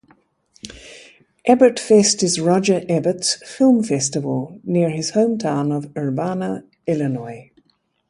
Ebertfest 1.47 2.23
is 2.23 2.39
Roger 2.39 2.83
Ebert's 2.89 3.35
film 3.47 3.83
festival 3.83 4.59
near 4.63 4.89
his 4.89 5.11
hometown 5.11 5.71
of 5.71 5.95
Urbana, 5.95 6.63
Illinois. 6.87 7.51